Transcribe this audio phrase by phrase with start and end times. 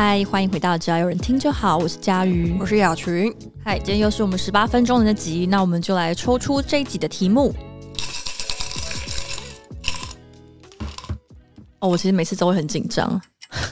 [0.00, 3.34] 嗨，欢迎回到只要有人听就好，我是佳瑜，我是雅群。
[3.64, 7.52] 嗨，今天又是我们十八分钟的那集，那我们就来抽出这一集的题目。
[11.80, 13.20] 哦，我其实每次都会很紧张。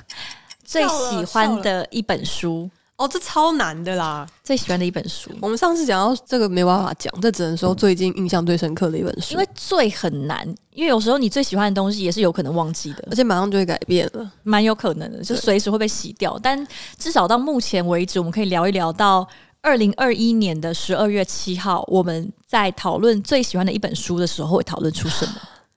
[0.65, 2.69] 最喜欢的一本书。
[2.97, 4.27] 哦，这超难的啦！
[4.43, 9.35] 最喜欢的一本书，我们上次讲到这个没办法讲，这只能说最近印象最深刻的一本书。
[9.35, 16.39] 因为最很难，因为有时候你最喜欢的东西也是有可能忘记的，而且马上就会改变了，蛮有可能的，就随时会被洗掉。
[16.43, 16.67] 但
[16.99, 19.29] 至少到目前为止，我们可以聊一聊到
[19.61, 25.35] 二零二一年的十二月七号，我们在讨论最喜欢的一本书的时候，会讨论出什么？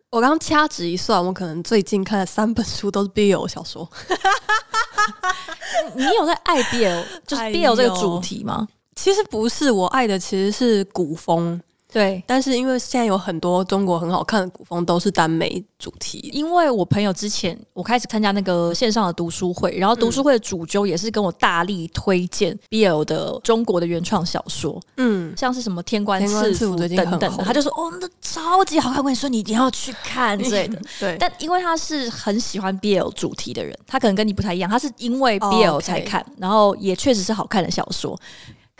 [0.09, 3.87] 我刚刚掐指一算，我可能最近看的三本书都是 BL 小说。
[5.95, 8.67] 你有在爱 BL，就是 BL 这个主题吗？
[8.95, 11.61] 其实不是，我爱的其实是古风。
[11.91, 16.29] 对，但是因为现在有很多中国很好看的古风都是耽美主题。
[16.31, 30.79] 因为我朋友之前我开始参加那个线上的读书会，然后读书会的主揪也是跟我大力推荐 BL 的中国的原创小说，嗯，像是什么《天官赐福》等等的，他就说哦，那超级好看，我跟你说你一定要去看之类的。
[30.99, 38.15] 对，但因为他是很喜欢 BL 主题的人，他可能跟你不太一样，他是因为 BL 才看，然后也确实是好看的小说。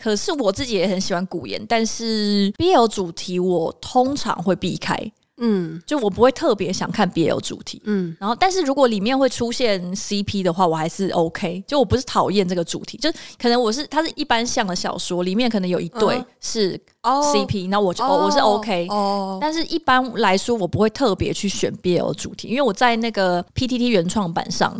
[0.00, 4.96] 可是我自己也很喜欢古言，但是 BL 主题我通常会避开，
[5.36, 17.80] 嗯，就我不会特别想看 BL 主题，嗯，然后但是如果里面会出现 CP 的话，我还是 OK，就我不是讨厌这个主题，就可能我是它是一般像的小说，里面可能有一对是 CP，那、uh.
[17.80, 24.78] 我就、oh, 我是 OK，哦，但是一般来说我不会特别去选 BL 主题，因为我在那个 PTT 原创版上。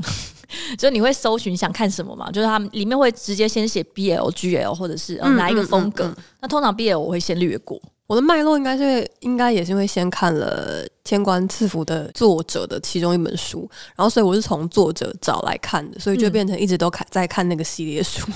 [0.78, 2.30] 就你会搜寻想看什么嘛？
[2.30, 6.04] 就是他们里面会直接先写 BL、GL 或者是哪一个风格。
[6.04, 7.80] 嗯嗯嗯嗯、那通常 BL 我会先略过。
[8.06, 18.28] 我的脉络应该是应该也是因为先看了《天官赐福》的作者的其中一本书，然后所以我是从作者找来看的，所以就变成一直都看在看那个系列书。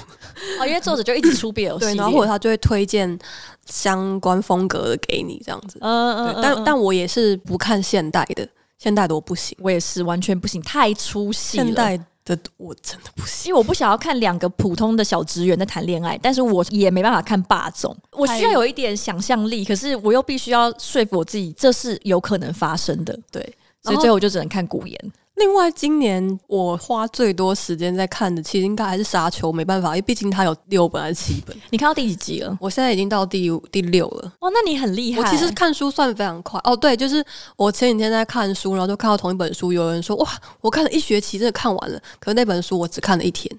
[0.60, 3.18] 哦，因为作者就一直出 BL 对，然后或者他就会推荐
[3.66, 5.76] 相关风格的给你这样子。
[5.80, 8.48] 嗯嗯，但但我也是不看现代的。
[8.78, 11.64] 现代的我不行，我也是完全不行，太出戏了。
[11.64, 17.96] 现代的我真的不行，因为我不想要看两个普通的小职员在谈恋爱，但是我也没办法看霸总。
[18.12, 23.18] 我需要有一点想象力，可是我又必须要说服我自己，这是有可能发生的。
[23.30, 25.12] 对，所以最后我就只能看古言。
[25.36, 31.56] 另外，今年我花最多时间在看的，其实应该还是《沙丘》，没办法，因为毕竟它有六本还是七本。
[31.70, 32.56] 你看到第几集了？
[32.60, 34.32] 我现在已经到第第六了。
[34.40, 35.20] 哇，那你很厉害！
[35.20, 36.76] 我其实看书算非常快哦。
[36.76, 37.24] 对，就是
[37.56, 40.28] 我前几天在看书，然后就看到同一本书，有人说哇，
[40.60, 42.00] 我看了一学期，真的看完了。
[42.20, 43.50] 可是那本书我只看了一天。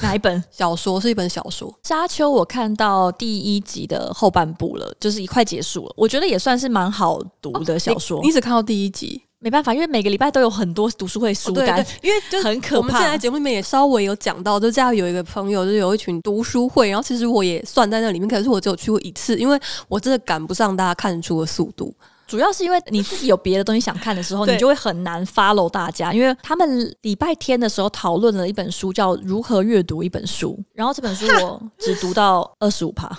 [0.00, 1.00] 哪一本 小说？
[1.00, 2.28] 是一本小说《沙丘》。
[2.30, 5.94] 我看到第一集的后半部了，就是一快结束了。
[5.96, 8.18] 我觉得也算是蛮好读的小说。
[8.18, 9.22] 哦，你，你只看到第一集？
[9.46, 12.76] 没办法，因为每个礼拜都有很多读书会书单，哦、对对，因为就很可怕。
[12.78, 21.94] 我们现在节目里面也稍微有讲到，就这样有一个朋友，就有一群读书会，然后其实我也算在那里面，可是我只有去过一次，因为我真的赶不上大家看书的速度。
[22.26, 26.12] 主要是因为你自己有别的东西想看的时候，你就会很难 follow 大家。
[26.12, 33.10] 因为他们礼拜天的时候讨论了一本书，叫《如何阅读一本书》，然后这本书我只读到 二十五趴，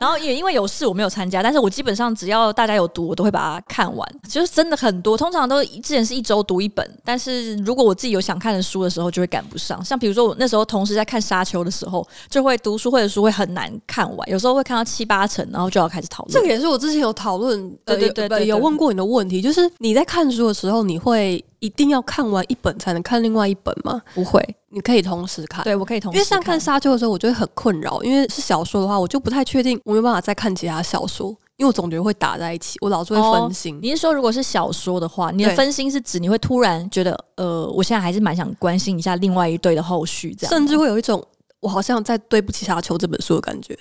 [0.00, 4.08] 然后也因为有事我没有参加，但是我基本上只要大家有读，我都会把它看完。
[4.28, 9.84] 就是真的很多，通常都之前是一周读一本，但是如果我自己有想看的书的时候，就会赶不上。
[9.84, 16.32] 像比如说我那时候同时在看《沙丘》的时候，就会读书会的书会很难看完，有时候会看到七八成，然后就要开始讨论。
[16.32, 18.27] 这个也是我之前有讨论，对对对。
[18.28, 24.00] 对，有问过你的问题，就是你在看书的时候，你会一定要看完一本才能看另外一本吗？
[24.14, 25.64] 不会，你可以同时看。
[25.64, 26.18] 对，我可以同时看。
[26.18, 33.74] 因为像看《沙丘》的时候，我就会很困扰，因为是小说的话，我就不太确定我没有办法再看其他小说，因为我总觉得会打在一起，我老是会分心。
[33.74, 41.22] 哦，你是说，如果是小说的话，你的分心是指你会突然觉得，呃，我现在还是蛮想关心一下另外一对的后续，这样，甚至会有一种。
[41.60, 43.76] 我好像在对不起《沙丘》这本书的感觉。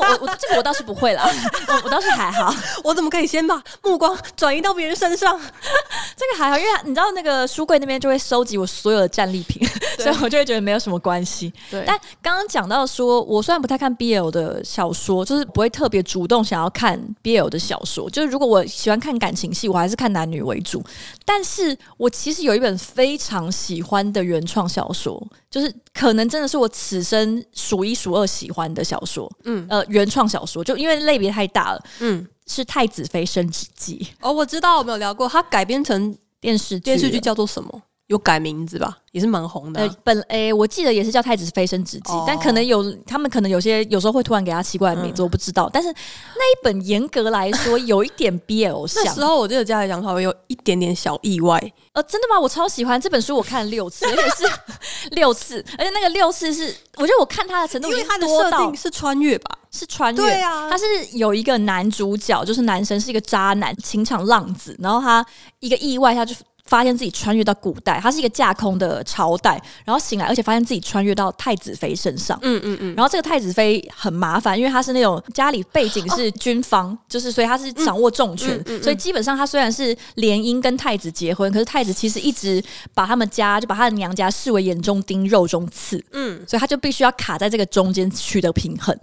[0.00, 1.28] 我我这个我倒是不会啦，
[1.68, 2.54] 我我倒是还好。
[2.84, 5.38] 我怎么可以先把目光转移到别人身上？
[6.16, 9.66] 这个还好，因为你知道那个书柜那边就会收集我所有的战利品，
[9.98, 11.52] 所以我就会觉得没有什么关系。
[11.70, 11.82] 对。
[11.86, 18.10] 但刚刚讲到说，我虽然不太看 BL 的小说，就是不会特别主动想要看 BL 的小说。
[18.10, 20.84] 就是如果我喜欢看感情戏，我还是看男女为主。
[21.24, 25.26] 但是我其实有一本非常喜欢的原创小说。
[25.50, 34.06] 就是可能真的是我此生数一数二喜欢的小说，嗯，呃，原创小说，就因为类别太大了，嗯，是《太子妃升职记》。
[34.26, 37.82] 哦，我知道，我们有聊过，它改编成电视电视剧叫做什么？
[38.08, 39.86] 有改名字吧，也是蛮红的、啊。
[39.86, 45.68] 呃，本诶、欸，我记得也是叫《太子妃升职记》哦，但可能有他们可能有些有时候会突然给他奇怪的名字，嗯、我不知道。
[45.70, 49.04] 但是那一本严格来说 有一点 BL 像。
[49.04, 51.58] 那时候我记得家里讲稍微有一点点小意外。
[51.92, 52.40] 呃，真的吗？
[52.40, 60.22] 我超喜欢这本书，我看了六次， 而且是 六次，而且那个六次是我觉得我看他的程度，因为他的设定是穿越吧，是穿越。
[60.22, 65.22] 对啊，他是有一个男主角，就是男生是一个渣男，情场浪子，然后他
[65.60, 66.34] 一个意外，他就。
[66.68, 72.38] 发现自己穿越到古代，它是一个架空的朝代，然后醒来，而且发现自己穿越到太子妃身上。
[72.42, 72.94] 嗯嗯嗯。
[72.94, 82.62] 然后这个太子妃很麻烦，因为她是那种家里背景是军方，哦、就是所以她是掌握重权，所以基本上她虽然是联姻跟太子结婚，可是太子其实一直
[82.92, 86.04] 把他们家就把他的娘家视为眼中钉、肉中刺。
[86.12, 88.94] 嗯，所以他就必须要卡在这个中间取得平衡。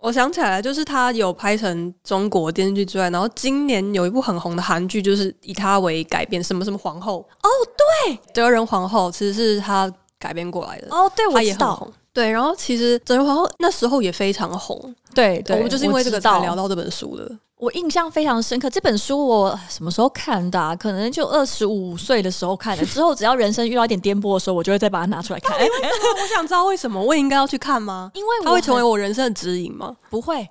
[0.00, 7.48] 我想起来了，就是他有拍成中国电视剧之外，然后今年有一部很红的韩剧，就是以他为改编，什么什么皇后哦，
[8.06, 17.30] 对，德仁皇后其实是他改编过来的哦，对，我也知道，对，然后其实德仁皇后那时候也非常红，对，对，我们就是因为这个才聊到这本书的。
[17.60, 20.74] 我印象非常深刻，这本书我什么时候看的啊？
[20.74, 22.82] 可能就二十五岁的时候看的。
[22.86, 25.54] 之后只要人生遇到一点颠簸的时候，我就会再把它拿出来看。
[25.60, 26.98] 我想知道为什么？
[26.98, 28.10] 我也应该要去看吗？
[28.14, 29.94] 因为它会成为我人生的指引吗？
[30.08, 30.48] 不会，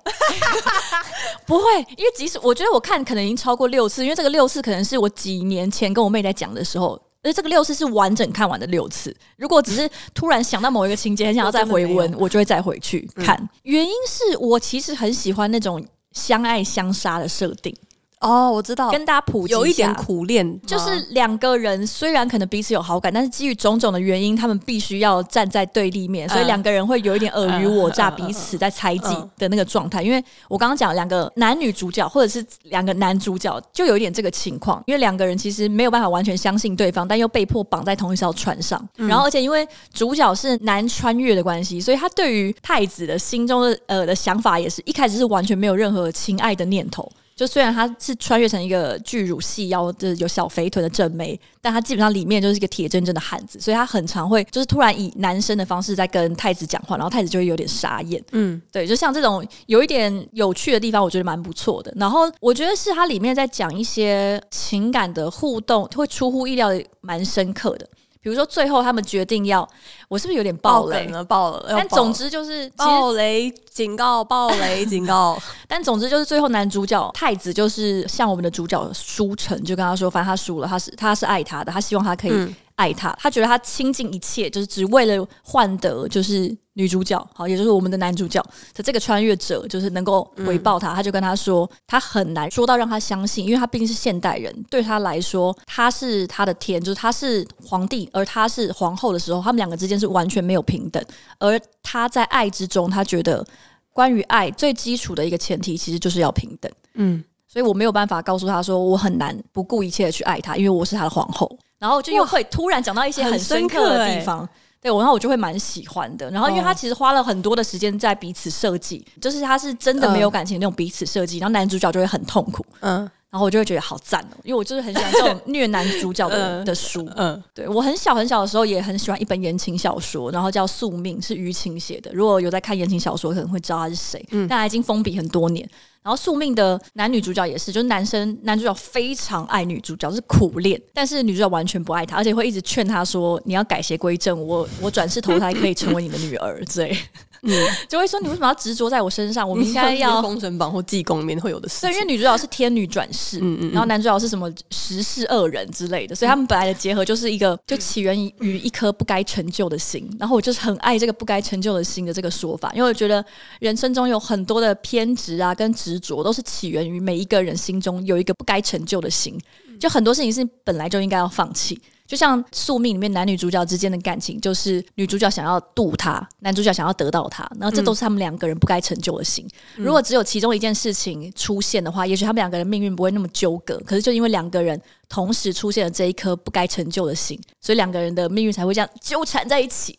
[1.44, 1.64] 不会。
[1.96, 9.12] 因为即使我觉得我看可能已经超过六次，因为这个六次可能是我几年前跟我妹在讲的时候，而这个六次是完整看完的六次。
[9.36, 13.36] 如果只是突然想到某一个情节，很想要再回温，我，我就会再回去看。
[13.36, 15.84] 嗯、原因是我其实很喜欢那种。
[16.12, 17.76] 相爱相杀的设定。
[18.20, 30.02] 哦，我知道，跟大家普及有一点苦练，就是两个人虽然可能彼此有好感，但是基于种种的原因，他们必须要站在对立面，所以两个人会有一点尔虞我诈，彼此在猜忌的那个状态。
[30.02, 38.86] 因为我刚刚讲两个男女主角，或者是两个男主角，就有一点这个情况，因为两个人其实没有办法完全相信对方，但又被迫绑在同一艘船上。
[38.96, 47.10] 然后，而且因为主角是男穿越的关系，所以他对于太子的心中的呃的想法，也是一开始是完全没有任何情爱的念头。
[47.40, 58.22] 就虽然他是穿越成一个巨乳细腰的有小肥臀的正妹，但他基本上里面就是一个铁铮铮的汉子，所以他很常会就是突然以男生的方式在跟太子讲话，然后太子就会有点傻眼。
[58.32, 61.90] 嗯，对，就像这种有一点有趣的地方，我觉得蛮不错的。
[61.96, 67.88] 然后我觉得是他里面在讲一些情感的互动，会出乎意料的蛮深刻的。
[68.22, 69.66] 比如说，最后他们决定要，
[70.08, 71.24] 我是不是有点爆雷了？
[71.24, 71.66] 爆了！
[71.70, 75.40] 但总之就是爆雷警告，爆雷 警告。
[75.66, 82.54] 但总之就是最后男主角太子就是向我们的主角书成，就跟他说，反正他输了，他是他是爱他的，他希望他可以。
[82.80, 88.42] 嗯爱他，他觉得他倾尽一切，就是只为了换得就是女主角，好，也就是我们的男主角
[88.74, 90.94] 的这个穿越者，就是能够回报他。
[90.94, 101.04] 嗯、他就跟他说，他很难说到让他相信，因为他毕竟是现代人，对他来说，他是他的天，就是他是皇帝，而他是皇后的时候，他们两个之间是完全没有平等。
[101.38, 103.46] 而他在爱之中，他觉得
[103.92, 106.72] 关于爱最基础的一个前提，其实就是要平等。
[106.94, 111.58] 嗯，所以我没有办法告诉他说，我很难不顾一切的去爱他，因为我是他的皇后。
[111.80, 114.48] 然后就又会突然讲到一些很深刻的地方，
[114.80, 116.30] 对我，然后我就会蛮喜欢的。
[116.30, 132.10] 然后因为他其实花了很多的时间在彼此设计，就是他是真的没有感情那种彼此设计，然后男主角就会很痛苦，嗯，然后我就会觉得好赞哦，因为我就是很喜欢这种虐男主角的 的书，嗯，对我很小很小的时候也很喜欢一本言情小说，然后叫《宿命》，是于情写的。
[132.12, 135.68] 如果有在看言情小说，可能会知道他是谁，嗯，但他已经封笔很多年。
[136.02, 146.96] 然后宿命的男女主角也是，就是男生男主角非常爱女主角，是苦恋，但是女主角完全不爱他，而且会一直劝他说：“你要改邪归正，我我转世投胎可以成为你的女儿。”之类。
[147.42, 147.52] 嗯，
[147.88, 149.48] 就会说你为什么要执着在我身上？
[149.48, 151.82] 我们应该要《封神榜》或《济公》里面会有的事。
[151.82, 160.08] 对，因为女主角是天女转世，嗯嗯，然后男主角是什么十世恶人之类的，所以他们本来的结合就是一个就起源于一颗不该成就的心。
[160.18, 163.24] 然后我就是很爱这个不该成就的心的这个说法，因为我觉得
[163.60, 169.38] 人生中有很多的偏执啊，跟执着都是起源于每一个人心中有一个不该成就的心，
[169.80, 171.80] 就很多事情是本来就应该要放弃。
[172.10, 179.46] 就像宿命里面男女主角之间的感情，就是女主角想要渡他，男主角想要得到他，然后这都是他们两个人不该成就的心。
[179.76, 183.80] 嗯、如果只有其中一件事情出现的话，也许他们两个人命运不会那么纠葛。
[183.86, 189.96] 可是就因为两个人同时出现了这一颗不该成就的心，所以两个人的命运才会这样纠缠在一起。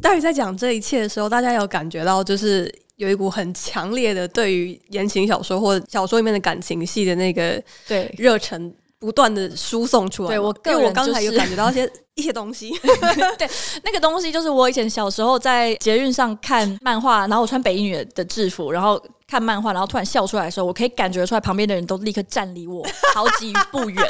[0.00, 8.72] 大宇在讲这一切的时候，大家有感觉到就是有一股很强烈的对于言情小说或者小说里面的感情戏的那个对热忱。
[9.00, 12.70] 不断的输送出来，对我个人、就是、因为我刚才有感觉到一些 一些东西，
[13.38, 13.48] 对，
[13.84, 24.04] 那个东西就是我以前小时候在捷运上看漫画，然后我穿北一女的制服，然后看漫画，然后突然笑出来的时候，我可以感觉出来旁边的人都立刻站离我好几步远，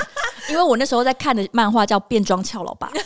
[0.48, 2.88] 因为我那时候在看的漫画叫《变装俏老爸》。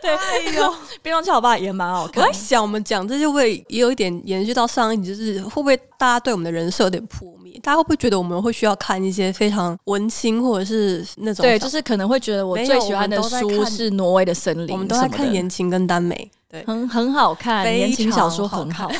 [0.00, 2.22] 对，哎呦，变装俏老爸也蛮好看。
[2.22, 7.28] 我在想，我们讲这就会也有一点延续到上一集，就是会不会大家对我们的人设有点破
[7.58, 7.62] 灭？
[7.62, 11.44] 大家会不会觉得我们会需要看一些非常文青或者是那种？
[11.44, 18.98] 对，就是可能会觉得我最喜欢的书是《挪威的森林》，我们都在看言情跟耽美，对，很很好看，言情小说很好看。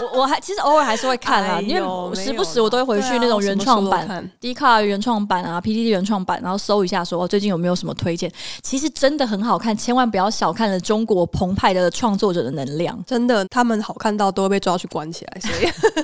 [0.00, 8.30] 我我还其实偶尔还是会看啦，因为时不时我都会回去那种原创版、Dcard 原创版啊、PTT 原创版，然后搜一下说最近有没有什么推荐。
[8.62, 15.40] 其实真的很好看，千万不要小看了中国澎湃的创作者的能量，真的，他们好看到都会被抓去关起来。
[15.40, 15.70] 所以，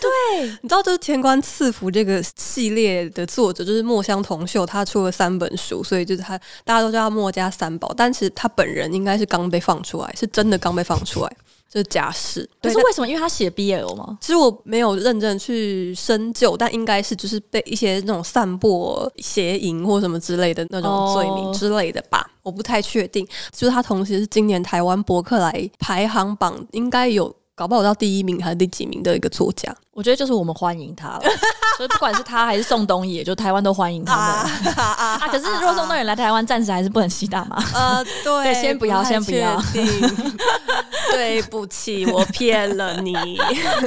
[0.00, 11.30] 对， 你知道，就是《天官赐福》这个系列的作者就是墨香铜臭，他出了三本书，所以就是他大家都叫他墨家三宝，但是他本人应该是刚被放出来，是真的刚被放出来。
[11.68, 13.06] 就假释，可是为什么？
[13.06, 14.16] 因为他写 BL 吗？
[14.20, 22.52] 其实我没有认真去深究，但应该是就是被一些那种散播邪淫或什么之类的那种罪名之类的吧，oh.
[22.52, 23.26] 我不太确定。
[23.52, 29.74] 就是他同时是今年台湾博客来排行榜应该有搞不好到第一名还是第几名的一个作家。
[29.92, 31.22] 我觉得就是我们欢迎他了，
[31.78, 35.28] 所以不管是他还是宋冬野，就台湾都欢迎他们啊，啊，啊！
[35.28, 37.56] 可是若宋冬野来台湾，暂时还是不能吸大麻。
[37.72, 39.58] 呃，对，对，先不要，先不要。
[41.12, 43.14] 对不起，我骗了你。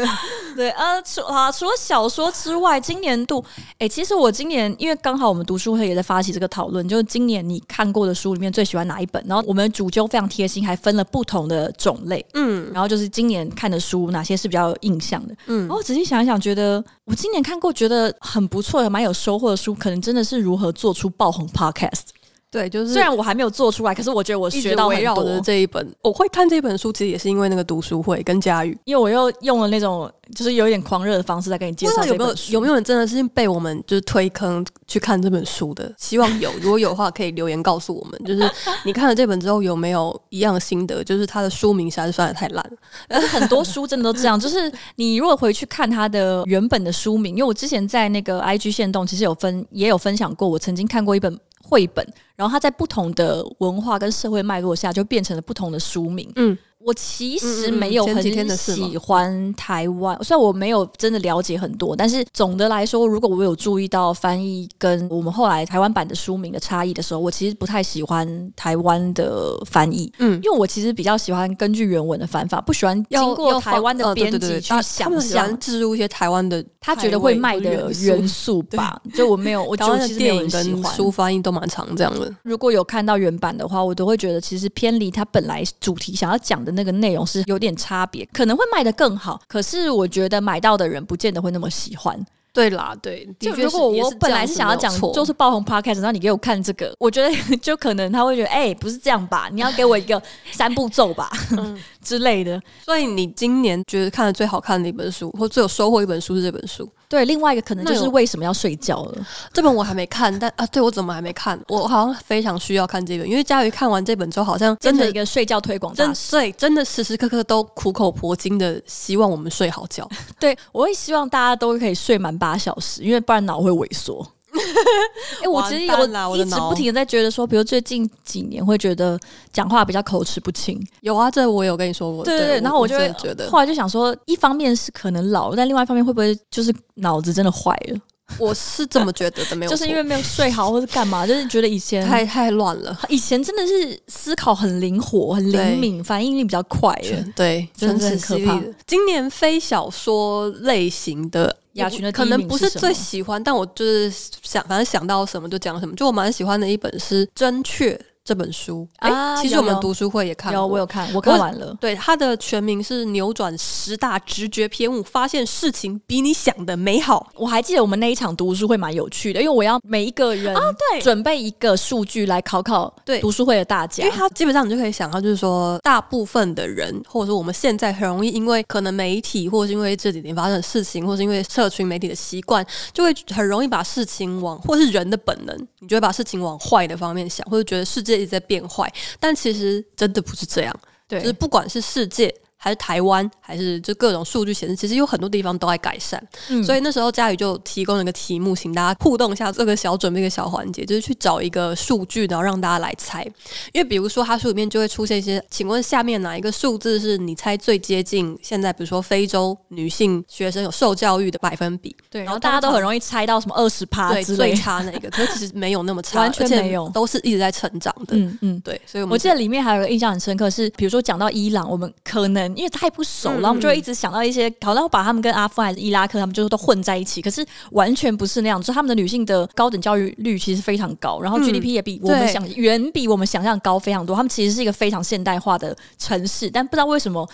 [0.56, 9.24] 对，呃，除啊，除了小说之外，今年度，哎、欸，其实我今年因为刚好我们读书会也在发起这个讨论，就是今年你看过的书里面最喜欢哪一本？
[9.28, 22.04] 然后我们主揪非常贴心，还分了不同的种类，嗯，然后就是今年看的书哪些是比较有印象的，嗯，然后仔细想一想，觉得我今年看过觉得很不错的、蛮有收获的书，可能真的是如何做出爆红 Podcast。
[22.52, 32.04] 对，就是虽然我还没有做出来，可是我觉得我学到围绕的这一本，我会看这本书，其实也是因为那个读书会跟佳宇，因为我又用了那种就是有一点狂热的方式在跟你介绍。
[32.06, 35.94] 有没有有没有人真的是被我们就是推坑去看这本书的？
[36.00, 38.20] 希望有，如果有的话可以留言告诉我们。
[38.26, 38.50] 就是
[38.84, 41.04] 你看了这本之后有没有一样的心得？
[41.04, 42.66] 就是它的书名实在是算得太烂
[43.10, 43.22] 了。
[43.28, 51.40] 很多书真的都这样，就是你如果回去看它的原本的书名，因为我之前在那个 IG 线动其实有分也有分享过，我曾经看过一本。
[51.70, 56.32] 绘本，然后它在不同的文化跟社会脉络下，就变成了不同的书名。
[56.36, 56.58] 嗯。
[56.80, 58.24] 我其实没有很
[58.58, 79.00] 喜欢台湾，虽然我没有真的了解很多，但是总的来说，如果我有注意到翻译跟我们后来台湾版的书名的差异的时候，我其实不太喜欢台湾的翻译，嗯，因为我其实比较喜欢根据原文的翻法，不喜欢经过台湾的编辑去想象植入一些台湾的他觉得会卖的元素吧。
[79.14, 82.34] 就我没有，我觉得电影跟书翻译都蛮常这样的。
[82.42, 86.69] 如果有看到原版的话，我都会觉得其实偏离他本来主题想要讲的。
[86.72, 92.20] 那个内容是有点差别，可能会卖得更好，可是我觉得买到的人不见得会那么喜欢。
[92.52, 97.30] 对啦，对，就如果我本来是想要讲就是爆红 Podcast，然后你给我看这个，我觉得
[97.62, 99.48] 就可能他会觉得，哎、欸，不是这样吧？
[99.54, 100.22] 你要给我一个
[100.52, 101.30] 三步骤吧。
[101.52, 106.90] 嗯 之类的，所以你今年觉得看的最好看的一本书，或最有收获一本书是这本书。
[107.08, 109.26] 对，另外一个可能就是为什么要睡觉了。
[109.52, 111.60] 这本我还没看，但啊，对我怎么还没看？
[111.68, 120.08] 我好像非常需要看这本，因为佳瑜看完这本之后，好像真的一个睡觉推广大使，对，真的时时刻刻都苦口婆心的希望我们睡好觉。
[120.40, 124.26] 对，我会希望大家都可以睡满八小时，因为不然脑会萎缩。
[125.40, 129.20] 哎、欸，我其实有一直不停的在觉得说，比如最近几年会觉得
[129.52, 130.80] 讲话比较口齿不清。
[131.02, 132.24] 有啊，这我有跟你说过。
[132.24, 138.00] 对对对，然后我就会觉得，后来就想说，一方面是可能老，但另外一方面会不会就是脑子真的坏了？
[138.38, 142.98] 我是这么觉得的，没有， 就是因为没有睡好，或者干嘛，就是觉得以前太太乱了。
[143.10, 146.94] 以前真的是思考很灵活、很灵敏，反应力比较快。
[147.36, 148.62] 对，真的很可怕。
[148.86, 151.56] 今年非小说类型的。
[151.74, 155.96] 雅群的可能不是最喜欢，但我就是想，反正想到什么就讲什么。
[155.96, 157.94] 就我蛮喜欢的一本是《真确》。
[158.30, 161.76] 这本书啊、欸，其实我们读书会也看过，我有看，我看完了。
[161.82, 167.28] 对，它的全名是《扭转十大直觉偏误，发现事情比你想的美好》。
[167.36, 174.04] 我还记得我们那一场读书会蛮有趣的，因为我要每一个人啊，对，准备一个数据来考考对读书会的大家。
[174.04, 190.80] 因为他基本上你就可以想到，就是说大部分的人，或者说我们现在很容易因为可能媒体，或者是因为这几年发生的事情，或是因为社群媒体的习惯，就会很容易把事情往，或是人的本能，你就会把事情往坏的方面想，或者觉得世界一直在变坏，但其实真的不是这样。
[191.08, 196.22] 对，就是不管是世界还是台湾，还是就各种数据显示，其实有很多地方都在改善。
[196.50, 203.24] 嗯，所以那时候佳宇就提供了一个题目，请大家互动一下，这个小准备一个小环节，就是去找一个数据，然后让大家来猜。
[203.72, 211.96] 因为比如说，它书里面就会出现一些，请问下面哪一个数字是你猜最接近现在，比如说非洲女性学生有受教育的百分比？
[212.10, 218.18] 对，然后大家都很容易猜到什么二十趴，对，最差那个，可是其实没有那么差， 完全没有，都是一直在成长的。
[218.18, 237.28] 嗯嗯，对，所以我们我记得里面还有一个印象很深刻是，比如说讲到伊朗，我们可能因为太不熟，然后我们就会一直想到一些，好像把他们跟阿富汗还是伊拉克，他们就是都混在一起，可是完全不是那样，就他们的女性的高等教育率其实非常高，然后 GDP 也比我们想远比我们想象高非常多，他们其实是一个非常现代化的城市，但不知道为什么。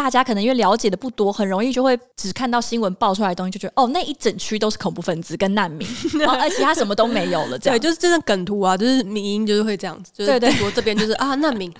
[0.00, 5.86] 大家可能因为了解的不多，很容易就会只看到新闻爆出来的东西，就觉得哦，那一整区都是恐怖分子跟难民，
[6.18, 7.58] 然 后而且他什么都没有了。
[7.58, 10.10] 这样对，就是真的梗图啊，就是民音就是会这样子。
[10.14, 11.70] 就是、对对，我这边就是啊难民。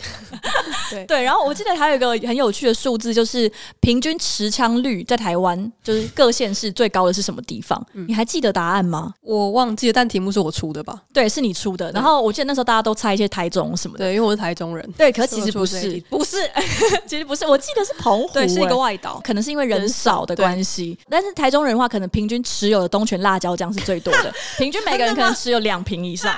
[0.91, 3.51] 对对，然后我记得还有一个很有趣的数字，就是
[3.81, 7.83] 平均持枪率在台湾，就是各县市最高的是什么地方？
[7.95, 9.15] 嗯、你还记得答案吗？
[9.23, 11.01] 我忘记了，但题目是我出的吧？
[11.11, 11.91] 对，是你出的。
[11.93, 14.87] 然后我记得那时候大家都猜一些台中什么的，对，因为我是台中人。
[14.99, 16.37] 对，可是其实不是，不是，
[17.07, 17.47] 其实不是。
[17.47, 20.99] 我记得是澎湖、欸，对，是一个外岛，可能是因为人少的关系。
[21.09, 26.35] 但是台中人的话，可能平均持有的东泉辣椒酱是最多的， 平均每个人可能持有两瓶以上，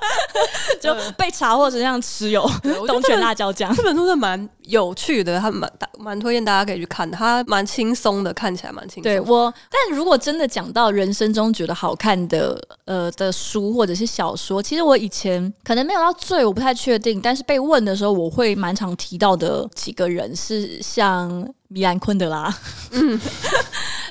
[0.78, 2.46] 就被查获者这样持有
[2.86, 3.74] 东泉辣椒酱。
[3.74, 9.02] 这本书是蛮有趣的，他蛮蛮推荐大家可以去看，他蛮轻松的，看起来蛮轻松。
[9.02, 17.20] 对我，但如果真的讲到人生中觉得好看的呃的书或者是小说，其实我以前可能没有到最，我不太确定。
[17.20, 22.54] 但是被问的时候，我会蛮常提到的几个人是像米兰昆德拉。
[22.90, 23.18] 嗯。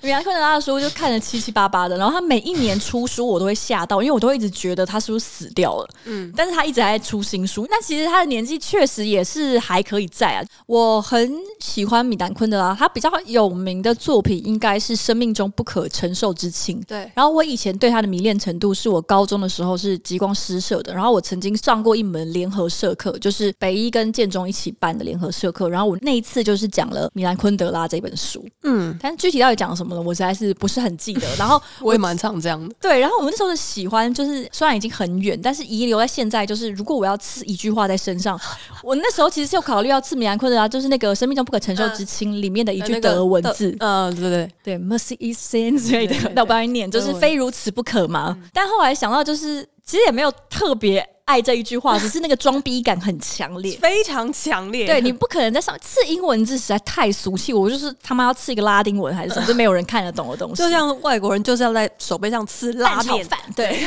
[0.02, 5.90] 米兰昆德拉的书就看得七七八八的，然后他每一年出书，我都会吓到，因为我都会一直觉得他是不是死掉了。
[6.06, 7.68] 嗯，但是他一直还在出新书。
[7.70, 10.46] 那其实他的年纪确实也是还可以在啊。
[10.68, 16.80] 我很喜欢米兰昆德拉，他比较有名的作品应该是《生命中不可承受之轻》。
[16.88, 17.12] 对。
[17.14, 25.68] 然后我以前对他的迷恋程度，是我高中的时候是极光诗社的，然后我曾经上过一门联合社课，就是北一跟建中一起办的联合社课。
[25.68, 28.46] 然后我那一次就是讲了米兰昆德拉这本书。
[28.64, 30.02] 嗯，但是具体到底讲什么呢？
[30.02, 32.76] 我实在是不是很记得，然后我， 我也蛮常这样的。
[32.82, 36.40] 对，然后我们那时候的喜欢，就是虽然已经很远，但是遗留在现在。
[36.50, 38.40] 就是如果我要刺一句话在身上，
[38.82, 43.70] 我那时候其实是有考虑要刺米兰昆德拉，就是那个《生命中不可承受之轻》里面的一句德文字。
[43.80, 48.36] 嗯、呃，对对对，Mercy is sin 之类的，那我不爱念，就是非如此不可嘛。
[48.40, 51.08] 嗯、但后来想到，就是其实也没有特别。
[51.26, 54.88] 爱这一句话，只是那个装逼感很强烈， 非常强烈。
[54.88, 57.54] 对，你不可能在上刺英文字，实在太俗气。
[57.54, 60.56] 我就是他妈要刺一个拉丁文还是什么，就没有人看得懂的东西。
[60.64, 63.80] 就像外国人就是要在手背上刺拉面饭，对，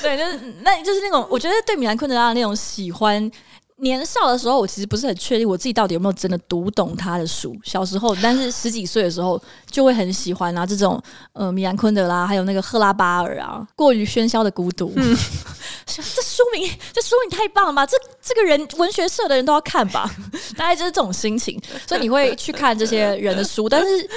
[0.00, 3.28] 对， 就是那，就是那种我觉得对米兰昆德拉的那种喜欢。
[3.78, 7.54] 年少的时候，我其实不是很确定我自己到底有没有真的读懂他的书。
[7.62, 11.00] 小时候，但是十几岁的时候就会很喜欢啊，这种
[11.34, 14.92] 呃米兰昆德拉，还有那个赫拉巴尔啊，过于喧嚣的孤独。
[14.96, 15.16] 嗯，
[15.86, 17.84] 这书名，这书名太棒了吧？
[17.84, 20.10] 这这个人文学社的人都要看吧？
[20.56, 24.08] 大概就是这种心情，所以你会去看这些人的书，但是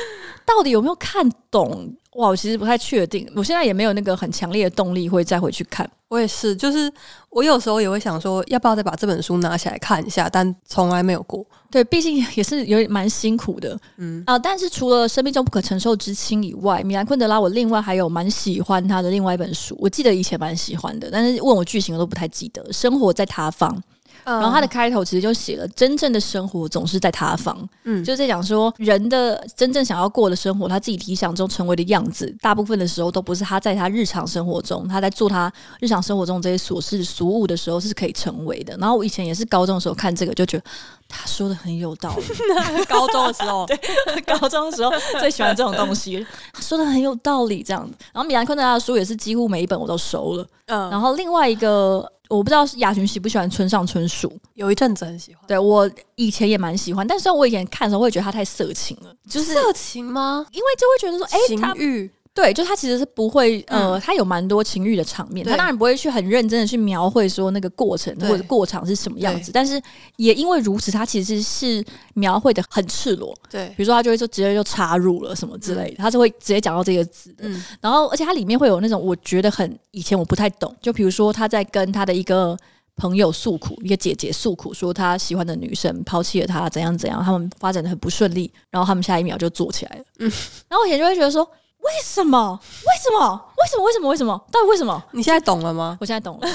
[0.55, 1.93] 到底有没有看懂？
[2.15, 5.89] 哇，我其实不太确定，我现在也没有那个很强烈的动力会再回去看。
[6.07, 6.91] 我也是，就是
[7.29, 11.45] 我有时候也会想说，要不要再把这本书拿起来看一下，但从来没有过。
[11.69, 14.39] 对，毕竟也是有点蛮辛苦的，嗯啊。
[14.39, 22.73] 但是除了《生命中不可承受之轻》以外，米兰昆德拉，我另外还有蛮喜欢他的另外一本书，我记得以前蛮喜欢的，但是问我剧情我都不太记得。
[22.73, 23.81] 生活在他方。
[24.23, 38.75] 然后他的开头其实就写了，真正的生活总是在他方，嗯，就是在讲说人的真正想要过的生活，他自己理想中成为的样子，大部分的时候都不是他在他日常生活中，他在做他日常生活中这些琐事俗务的时候是可以成为的。
[38.77, 40.63] 然后我以前也是高中的时候看这个，就觉得
[41.09, 42.23] 他说的很有道理。
[42.87, 43.77] 高中的时候， 对，
[44.23, 47.97] 高中的时候最喜欢这种东西，他说的很有道理，这样子。
[48.13, 50.89] 然后米兰昆德拉的书也是几乎每一本我都收了，嗯。
[50.89, 52.09] 然后另外一个。
[52.29, 55.43] 我不知道是雅群喜不喜欢村上春树，有一阵子很喜欢。
[55.47, 60.45] 对，我以前也蛮喜欢，但是我以前看的时候会觉得他太色情了，就是色情吗？
[60.51, 62.11] 因为就会觉得说，哎、欸，情欲。
[62.39, 69.81] 对，就他其实是不会，呃，他有蛮多情欲的场面，他当然不会去很认真的去描绘说那个过程或者过场是什么样子，但是
[70.15, 73.37] 也因为如此，他其实是描绘的很赤裸。
[73.51, 77.35] 对，比如说他就会说直接就插入了什么之类的，他就会直接讲到这个字。
[77.39, 82.57] 嗯，然后而且他里面会有那种我觉得很以前我不太懂，就比如说他在跟他的一个
[82.95, 90.03] 朋友诉苦，一个姐姐诉苦，说他喜欢的女生抛弃了他，怎样怎样，他们发展的很不顺利，然后他们下一秒就做起来了。
[90.19, 90.31] 嗯，
[90.69, 91.45] 然后我以前就会觉得说。
[91.79, 92.59] 为什么？
[92.61, 93.51] 为什么？
[93.57, 93.83] 为什么？
[93.85, 94.09] 为什么？
[94.09, 94.41] 为什么？
[94.51, 95.01] 到底为什么？
[95.11, 95.97] 你现在懂了吗？
[96.01, 96.47] 我现在懂了。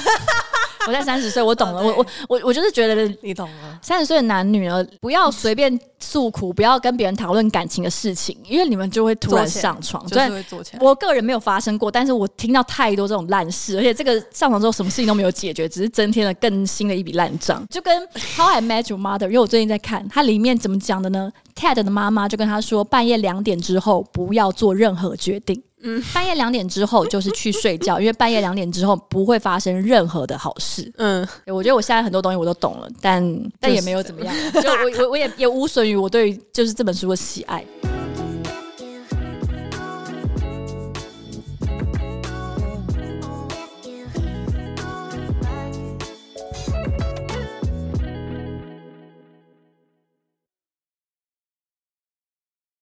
[0.87, 1.83] 我在三十岁，我懂了。
[1.83, 3.79] 我我我我就是觉得你懂了。
[3.81, 10.05] 三十岁的男女呢，不要随便诉苦，不要跟别人讨论感情的事情，因为你们就会突然上床。
[10.07, 10.79] 就是会做起来。
[10.81, 17.65] 我个人没有发生过，但是我听到太多这种烂事，而且这个上床之后什么事情都没有解决，只是增添了更新的一笔烂账。
[17.69, 25.61] 就跟 How I Met Your Mother，因为我最近在看，它里面怎么讲的呢？Ted 的妈妈就跟他说，半夜两点之后不要做任何决定。
[25.85, 30.91] 嗯，半夜两点之后就是去睡觉， 因为半夜两点之后不会发生任何的好事。
[30.97, 37.63] 嗯，我觉得我现在很多东西我都懂了，但但也没有怎么样，就我我我也也无损于我对就是这本书的喜爱。